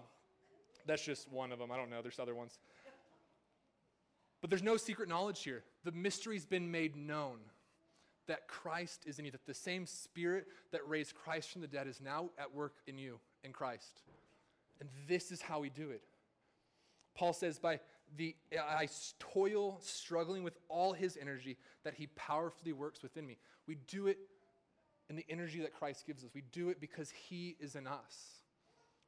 [0.85, 1.71] that's just one of them.
[1.71, 2.01] I don't know.
[2.01, 2.59] There's other ones.
[4.41, 5.63] But there's no secret knowledge here.
[5.83, 7.37] The mystery's been made known
[8.27, 11.87] that Christ is in you, that the same spirit that raised Christ from the dead
[11.87, 14.01] is now at work in you, in Christ.
[14.79, 16.01] And this is how we do it.
[17.15, 17.79] Paul says, by
[18.17, 18.87] the I
[19.19, 23.37] toil, struggling with all his energy that he powerfully works within me.
[23.67, 24.17] We do it
[25.09, 26.29] in the energy that Christ gives us.
[26.33, 28.41] We do it because he is in us.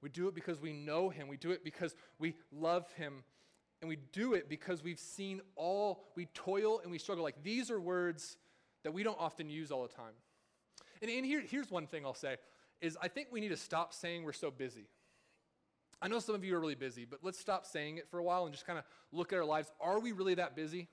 [0.01, 1.27] We do it because we know him.
[1.27, 3.23] We do it because we love him.
[3.81, 7.23] And we do it because we've seen all, we toil and we struggle.
[7.23, 8.37] Like these are words
[8.83, 10.13] that we don't often use all the time.
[11.01, 12.37] And, and here, here's one thing I'll say
[12.81, 14.87] is I think we need to stop saying we're so busy.
[16.01, 18.23] I know some of you are really busy, but let's stop saying it for a
[18.23, 19.71] while and just kind of look at our lives.
[19.81, 20.87] Are we really that busy?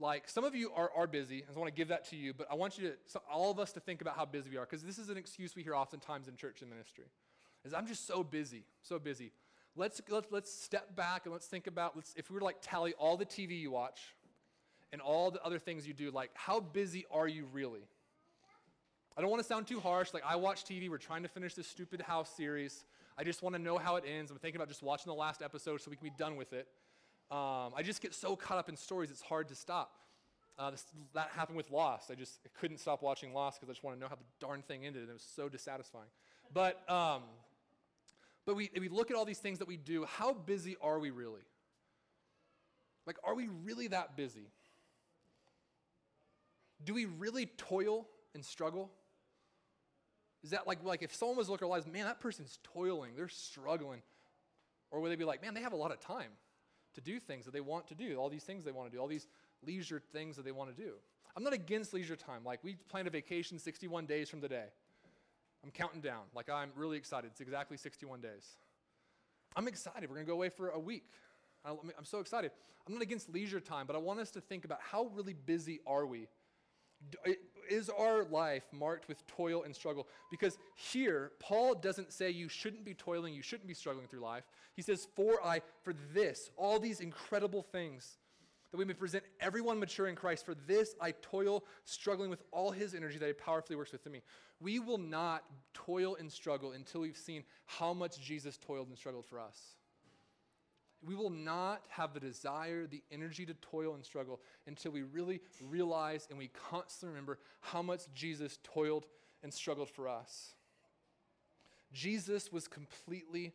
[0.00, 2.32] Like some of you are, are busy, and I want to give that to you,
[2.32, 4.56] but I want you to, so all of us to think about how busy we
[4.56, 7.04] are, because this is an excuse we hear oftentimes in church and ministry.
[7.64, 9.32] Is I'm just so busy, so busy.
[9.76, 12.58] Let's, let's, let's step back and let's think about, let's, if we were to like
[12.62, 14.14] tally all the TV you watch,
[14.92, 17.86] and all the other things you do, like how busy are you really?
[19.18, 20.14] I don't want to sound too harsh.
[20.14, 20.88] Like, I watch TV.
[20.88, 22.84] We're trying to finish this stupid house series.
[23.18, 24.30] I just want to know how it ends.
[24.30, 26.68] I'm thinking about just watching the last episode so we can be done with it.
[27.28, 29.90] Um, I just get so caught up in stories, it's hard to stop.
[30.56, 32.12] Uh, this, that happened with Lost.
[32.12, 34.46] I just I couldn't stop watching Lost because I just want to know how the
[34.46, 36.08] darn thing ended, and it was so dissatisfying.
[36.54, 37.22] But, um,
[38.46, 40.04] but we, we look at all these things that we do.
[40.04, 41.42] How busy are we really?
[43.04, 44.46] Like, are we really that busy?
[46.84, 48.90] Do we really toil and struggle?
[50.44, 53.12] Is that like, like if someone was looking at our lives, man, that person's toiling,
[53.16, 54.02] they're struggling.
[54.90, 56.30] Or would they be like, man, they have a lot of time
[56.94, 59.00] to do things that they want to do, all these things they want to do,
[59.00, 59.26] all these
[59.66, 60.92] leisure things that they want to do.
[61.36, 62.42] I'm not against leisure time.
[62.44, 64.66] Like, we planned a vacation 61 days from today.
[65.62, 66.22] I'm counting down.
[66.34, 67.30] Like, I'm really excited.
[67.30, 68.56] It's exactly 61 days.
[69.54, 70.08] I'm excited.
[70.08, 71.04] We're going to go away for a week.
[71.64, 72.52] I'm so excited.
[72.86, 75.80] I'm not against leisure time, but I want us to think about how really busy
[75.86, 76.28] are we
[77.70, 80.08] is our life marked with toil and struggle?
[80.30, 84.44] Because here, Paul doesn't say you shouldn't be toiling, you shouldn't be struggling through life.
[84.74, 88.18] He says, For I, for this, all these incredible things,
[88.70, 90.44] that we may present everyone mature in Christ.
[90.44, 94.22] For this I toil, struggling with all his energy that he powerfully works within me.
[94.60, 99.26] We will not toil and struggle until we've seen how much Jesus toiled and struggled
[99.26, 99.77] for us.
[101.06, 105.40] We will not have the desire, the energy to toil and struggle until we really
[105.62, 109.06] realize and we constantly remember how much Jesus toiled
[109.42, 110.54] and struggled for us.
[111.92, 113.52] Jesus was completely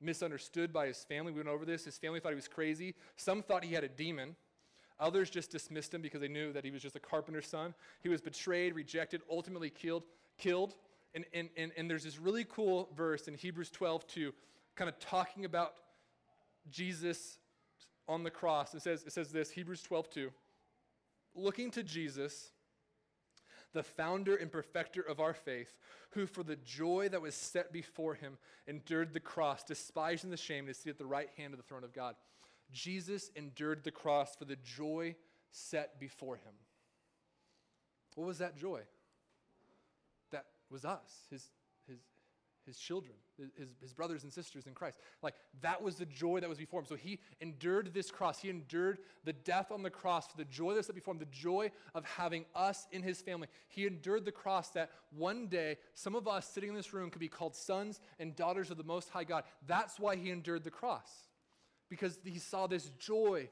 [0.00, 1.32] misunderstood by his family.
[1.32, 1.84] We went over this.
[1.84, 2.94] His family thought he was crazy.
[3.16, 4.36] Some thought he had a demon.
[4.98, 7.74] Others just dismissed him because they knew that he was just a carpenter's son.
[8.02, 10.04] He was betrayed, rejected, ultimately killed.
[10.38, 10.74] killed.
[11.14, 14.32] And, and, and, and there's this really cool verse in Hebrews 12 2
[14.76, 15.74] kind of talking about
[16.70, 17.38] Jesus
[18.08, 18.74] on the cross.
[18.74, 20.30] It says, it says this, Hebrews 12, 2.
[21.34, 22.50] Looking to Jesus,
[23.72, 25.76] the founder and perfecter of our faith,
[26.10, 30.66] who for the joy that was set before him endured the cross, despising the shame,
[30.66, 32.14] to sit at the right hand of the throne of God.
[32.72, 35.14] Jesus endured the cross for the joy
[35.50, 36.52] set before him.
[38.14, 38.80] What was that joy?
[40.32, 41.50] That was us, his,
[42.66, 43.14] his, children,
[43.56, 44.98] his, his brothers and sisters in Christ.
[45.22, 46.86] Like that was the joy that was before him.
[46.86, 48.40] So he endured this cross.
[48.40, 51.70] He endured the death on the cross for the joy that's before him, the joy
[51.94, 53.48] of having us in his family.
[53.68, 57.20] He endured the cross that one day some of us sitting in this room could
[57.20, 59.44] be called sons and daughters of the Most High God.
[59.66, 61.10] That's why he endured the cross,
[61.88, 63.48] because he saw this joy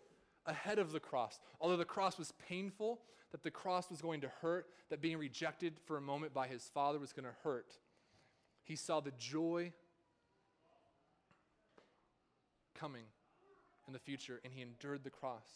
[0.47, 1.41] ahead of the cross.
[1.61, 3.01] Although the cross was painful,
[3.33, 6.71] that the cross was going to hurt, that being rejected for a moment by his
[6.73, 7.75] father was going to hurt.
[8.65, 9.73] He saw the joy
[12.75, 13.05] coming
[13.87, 15.47] in the future, and he endured the cross.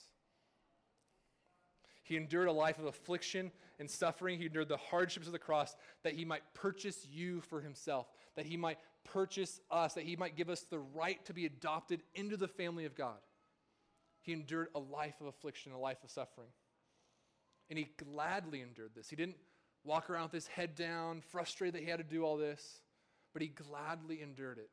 [2.03, 4.39] He endured a life of affliction and suffering.
[4.39, 8.47] He endured the hardships of the cross that he might purchase you for himself, that
[8.47, 12.37] he might purchase us, that he might give us the right to be adopted into
[12.37, 13.19] the family of God.
[14.23, 16.49] He endured a life of affliction, a life of suffering.
[17.71, 19.11] And he gladly endured this.
[19.11, 19.37] He didn't
[19.85, 22.81] walk around with his head down, frustrated that he had to do all this,
[23.33, 24.71] but he gladly endured it.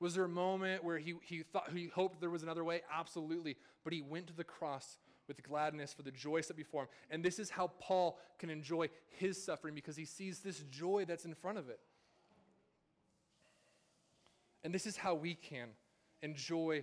[0.00, 2.80] Was there a moment where he, he thought he hoped there was another way?
[2.92, 3.56] Absolutely.
[3.84, 6.88] But he went to the cross with gladness for the joy set before him.
[7.10, 11.26] And this is how Paul can enjoy his suffering because he sees this joy that's
[11.26, 11.80] in front of it.
[14.64, 15.68] And this is how we can
[16.22, 16.82] enjoy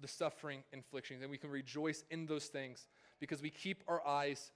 [0.00, 2.86] the suffering inflictions and we can rejoice in those things
[3.20, 4.50] because we keep our eyes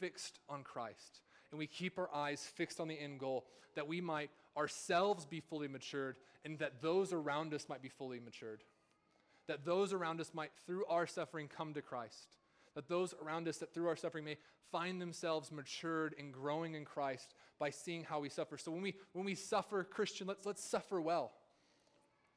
[0.00, 4.00] fixed on Christ and we keep our eyes fixed on the end goal that we
[4.00, 8.62] might ourselves be fully matured and that those around us might be fully matured.
[9.46, 12.28] That those around us might, through our suffering, come to Christ.
[12.74, 14.36] That those around us, that through our suffering, may
[14.70, 18.58] find themselves matured and growing in Christ by seeing how we suffer.
[18.58, 21.32] So when we, when we suffer, Christian, let's, let's suffer well.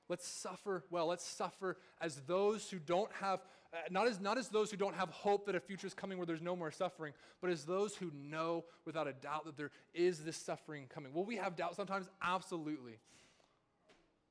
[0.07, 1.07] Let's suffer well.
[1.07, 3.39] Let's suffer as those who don't have,
[3.73, 6.17] uh, not, as, not as those who don't have hope that a future is coming
[6.17, 9.71] where there's no more suffering, but as those who know without a doubt that there
[9.93, 11.13] is this suffering coming.
[11.13, 12.09] Will we have doubt sometimes?
[12.21, 12.99] Absolutely.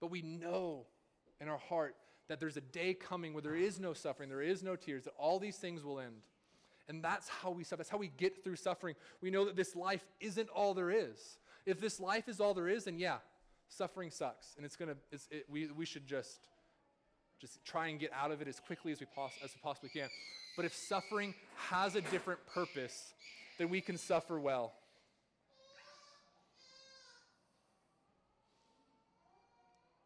[0.01, 0.87] But we know
[1.41, 1.97] in our heart
[2.29, 5.15] that there's a day coming where there is no suffering, there is no tears, that
[5.19, 6.23] all these things will end.
[6.89, 7.79] And that's how we suffer.
[7.79, 8.95] That's how we get through suffering.
[9.21, 11.39] We know that this life isn't all there is.
[11.65, 13.19] If this life is all there is, then yeah,
[13.69, 14.77] suffering sucks, and it's.
[15.13, 16.49] It's, it, we we should just
[17.41, 19.07] just try and get out of it as quickly as we
[19.43, 20.09] as we possibly can.
[20.57, 23.15] But if suffering has a different purpose,
[23.59, 24.73] then we can suffer well.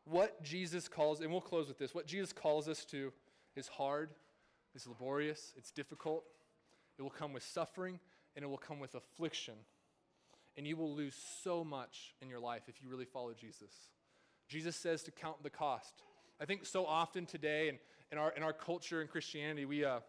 [0.05, 3.13] What Jesus calls, and we'll close with this, what Jesus calls us to
[3.57, 4.11] is hard,
[4.75, 6.25] it's laborious, it's difficult.
[6.99, 7.99] It will come with suffering,
[8.37, 9.55] and it will come with affliction
[10.57, 13.73] and you will lose so much in your life if you really follow Jesus.
[14.49, 16.03] Jesus says to count the cost.
[16.41, 17.79] I think so often today in,
[18.13, 20.01] in, our, in our culture and Christianity, we, uh,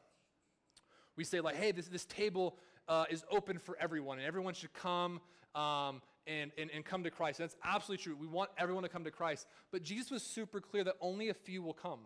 [1.16, 2.58] we say, like, hey, this, this table
[2.88, 5.22] uh, is open for everyone, and everyone should come
[5.54, 7.40] um, and, and, and come to Christ.
[7.40, 8.18] And that's absolutely true.
[8.20, 9.48] We want everyone to come to Christ.
[9.72, 12.02] But Jesus was super clear that only a few will come,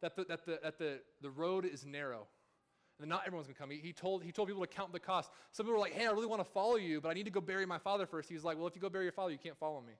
[0.00, 2.26] that the, that the, that the, the road is narrow
[3.02, 3.70] and not everyone's going to come.
[3.70, 5.30] He, he, told, he told people to count the cost.
[5.50, 7.30] Some people were like, hey, I really want to follow you, but I need to
[7.30, 8.28] go bury my father first.
[8.28, 9.94] He was like, well, if you go bury your father, you can't follow me.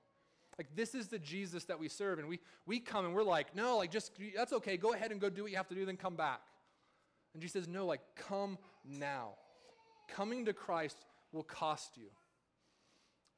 [0.59, 2.19] Like, this is the Jesus that we serve.
[2.19, 4.77] And we, we come and we're like, no, like, just, that's okay.
[4.77, 6.41] Go ahead and go do what you have to do, then come back.
[7.33, 9.31] And Jesus says, no, like, come now.
[10.09, 10.99] Coming to Christ
[11.33, 12.09] will cost you.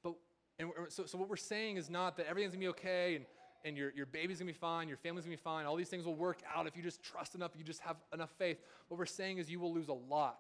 [0.03, 0.15] But,
[0.59, 3.25] and so, so what we're saying is not that everything's to be okay and
[3.65, 6.05] and your, your baby's gonna be fine, your family's gonna be fine, all these things
[6.05, 8.59] will work out if you just trust enough, you just have enough faith.
[8.89, 10.39] What we're saying is you will lose a lot,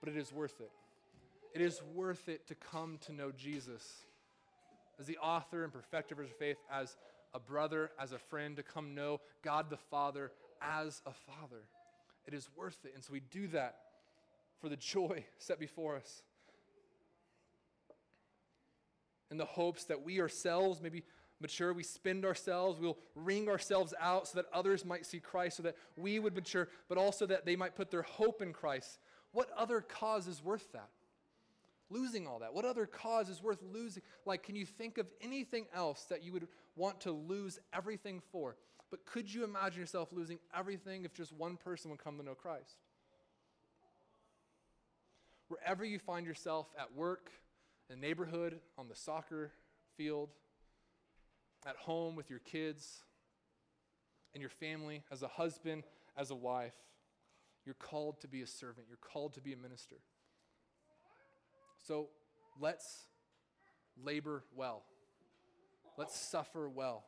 [0.00, 0.70] but it is worth it.
[1.54, 4.04] It is worth it to come to know Jesus
[4.98, 6.96] as the author and perfecter of faith, as
[7.34, 10.32] a brother, as a friend, to come know God the Father
[10.62, 11.62] as a father.
[12.26, 12.92] It is worth it.
[12.94, 13.76] And so we do that
[14.60, 16.22] for the joy set before us.
[19.30, 21.02] In the hopes that we ourselves, maybe
[21.40, 25.62] mature, we spend ourselves, we'll wring ourselves out so that others might see Christ, so
[25.64, 28.98] that we would mature, but also that they might put their hope in Christ.
[29.32, 30.88] What other cause is worth that?
[31.88, 32.52] Losing all that.
[32.52, 34.02] What other cause is worth losing?
[34.24, 38.56] Like, can you think of anything else that you would want to lose everything for?
[38.90, 42.34] But could you imagine yourself losing everything if just one person would come to know
[42.34, 42.76] Christ?
[45.48, 47.30] Wherever you find yourself at work,
[47.88, 49.52] in the neighborhood, on the soccer
[49.96, 50.30] field,
[51.66, 53.02] at home with your kids
[54.34, 55.84] and your family, as a husband,
[56.16, 56.74] as a wife.
[57.64, 59.96] You're called to be a servant, you're called to be a minister.
[61.86, 62.08] So
[62.60, 63.04] let's
[64.02, 64.82] labor well,
[65.96, 67.04] let's suffer well.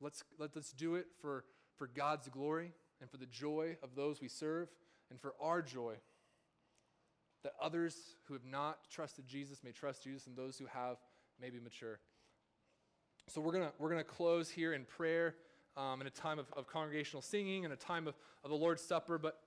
[0.00, 1.44] Let's, let, let's do it for,
[1.76, 4.68] for God's glory and for the joy of those we serve
[5.10, 5.96] and for our joy.
[7.42, 7.96] That others
[8.28, 10.98] who have not trusted Jesus may trust Jesus, and those who have
[11.40, 11.98] may be mature.
[13.28, 15.34] So we're going we're gonna close here in prayer
[15.76, 18.14] um, in a time of, of congregational singing and a time of,
[18.44, 19.18] of the Lord's Supper.
[19.18, 19.38] But,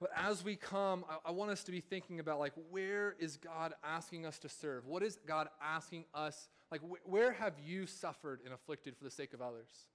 [0.00, 3.36] but as we come, I, I want us to be thinking about like, where is
[3.36, 4.86] God asking us to serve?
[4.86, 6.48] What is God asking us?
[6.72, 9.86] Like, wh- where have you suffered and afflicted for the sake of others?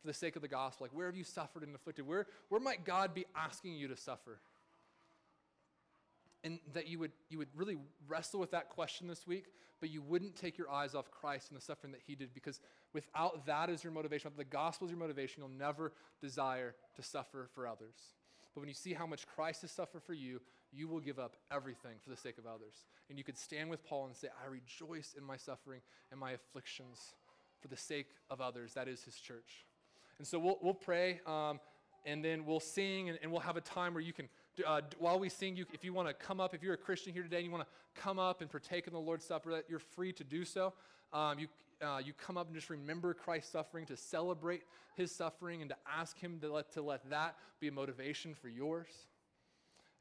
[0.00, 0.84] for the sake of the gospel?
[0.84, 2.06] Like, where have you suffered and afflicted?
[2.06, 4.40] Where, where might God be asking you to suffer?
[6.44, 7.76] And that you would, you would really
[8.06, 9.46] wrestle with that question this week,
[9.80, 12.60] but you wouldn't take your eyes off Christ and the suffering that he did, because
[12.92, 17.02] without that as your motivation, without the gospel as your motivation, you'll never desire to
[17.02, 17.96] suffer for others.
[18.54, 20.40] But when you see how much Christ has suffered for you,
[20.72, 22.86] you will give up everything for the sake of others.
[23.08, 25.80] And you could stand with Paul and say, I rejoice in my suffering
[26.10, 27.14] and my afflictions
[27.60, 28.74] for the sake of others.
[28.74, 29.64] That is his church.
[30.18, 31.60] And so we'll, we'll pray, um,
[32.04, 34.28] and then we'll sing, and, and, we'll have a time where you can,
[34.66, 37.12] uh, while we sing, you, if you want to come up, if you're a Christian
[37.12, 39.64] here today and you want to come up and partake in the Lord's Supper, that
[39.68, 40.72] you're free to do so.
[41.12, 41.46] Um, you,
[41.82, 44.62] uh, you come up and just remember Christ's suffering, to celebrate
[44.96, 48.48] his suffering, and to ask him to let, to let that be a motivation for
[48.48, 48.88] yours.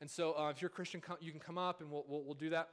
[0.01, 2.35] And so uh, if you're a Christian, you can come up and we'll, we'll, we'll
[2.35, 2.69] do that.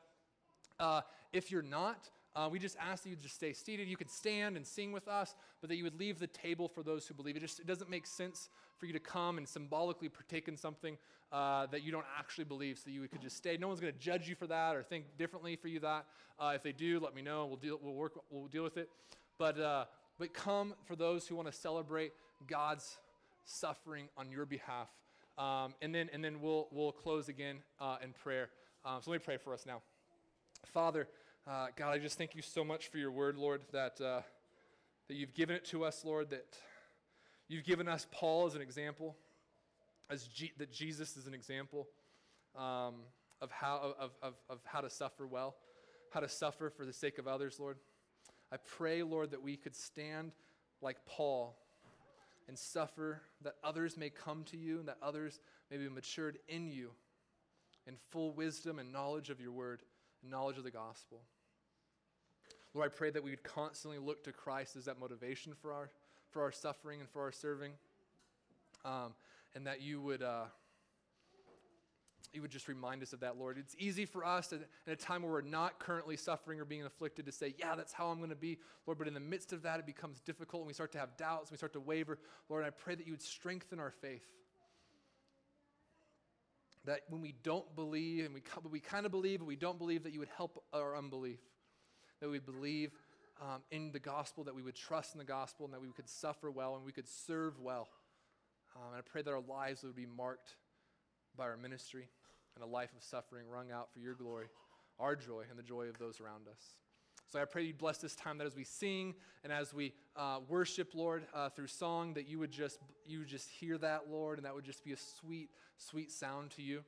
[0.79, 1.01] Uh,
[1.33, 3.89] if you're not, uh, we just ask that you just stay seated.
[3.89, 6.83] You can stand and sing with us, but that you would leave the table for
[6.83, 7.37] those who believe.
[7.37, 10.99] It just it doesn't make sense for you to come and symbolically partake in something
[11.31, 13.57] uh, that you don't actually believe, so you could just stay.
[13.57, 16.07] No one's going to judge you for that or think differently for you that.
[16.39, 17.47] Uh, if they do, let me know.
[17.47, 17.79] We'll deal.
[17.81, 18.19] We'll work.
[18.31, 18.91] We'll deal with it.
[19.39, 19.85] But uh,
[20.19, 22.13] but come for those who want to celebrate
[22.49, 22.99] God's
[23.45, 24.89] suffering on your behalf.
[25.39, 28.51] Um, and then and then we'll we'll close again uh, in prayer.
[28.85, 29.83] Um, so let me pray for us now,
[30.67, 31.09] Father.
[31.47, 34.23] Uh, God, I just thank you so much for your word, Lord, that, uh,
[35.09, 36.57] that you've given it to us, Lord, that
[37.49, 39.15] you've given us Paul as an example,
[40.09, 41.87] as G- that Jesus is an example
[42.57, 42.95] um,
[43.43, 45.57] of, how, of, of, of how to suffer well,
[46.09, 47.77] how to suffer for the sake of others, Lord.
[48.51, 50.33] I pray, Lord, that we could stand
[50.81, 51.59] like Paul
[52.49, 55.41] and suffer, that others may come to you, and that others
[55.71, 56.93] may be matured in you
[57.87, 59.83] in full wisdom and knowledge of your word
[60.29, 61.21] knowledge of the gospel.
[62.75, 65.91] Lord, I pray that we would constantly look to Christ as that motivation for our,
[66.31, 67.73] for our suffering and for our serving.
[68.85, 69.15] Um,
[69.55, 70.47] and that you would, uh,
[72.33, 73.57] you would just remind us of that, Lord.
[73.59, 77.27] It's easy for us in a time where we're not currently suffering or being afflicted
[77.27, 78.99] to say, yeah, that's how I'm going to be, Lord.
[78.99, 81.51] But in the midst of that, it becomes difficult and we start to have doubts
[81.51, 82.19] and we start to waver.
[82.49, 84.27] Lord, I pray that you would strengthen our faith.
[86.85, 90.03] That when we don't believe and we, we kind of believe but we don't believe,
[90.05, 91.41] that you would help our unbelief
[92.21, 92.91] that we believe
[93.43, 96.09] um, in the gospel, that we would trust in the gospel, and that we could
[96.09, 97.89] suffer well and we could serve well.
[98.75, 100.57] Um, and I pray that our lives would be marked
[101.37, 102.09] by our ministry
[102.55, 104.47] and a life of suffering wrung out for your glory,
[104.99, 106.77] our joy, and the joy of those around us.
[107.35, 109.13] So I pray you bless this time that as we sing
[109.43, 112.79] and as we uh, worship, Lord, uh, through song, that you would just
[113.09, 116.53] you would just hear that, Lord, and that would just be a sweet, sweet sound
[116.53, 116.85] to you.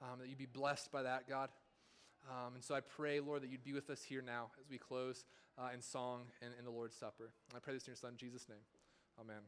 [0.00, 1.50] Um, that you'd be blessed by that, God.
[2.26, 4.78] Um, and so I pray, Lord, that you'd be with us here now as we
[4.78, 5.26] close
[5.58, 7.32] uh, in song and in the Lord's Supper.
[7.54, 8.64] I pray this in your Son, Jesus' name.
[9.20, 9.42] Amen.